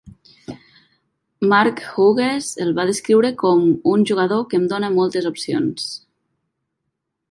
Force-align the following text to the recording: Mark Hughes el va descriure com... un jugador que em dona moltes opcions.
Mark 1.51 1.83
Hughes 1.91 2.49
el 2.67 2.73
va 2.81 2.87
descriure 2.93 3.33
com... 3.45 3.63
un 3.95 4.09
jugador 4.13 4.45
que 4.51 4.61
em 4.63 4.69
dona 4.77 4.93
moltes 5.01 5.33
opcions. 5.37 5.91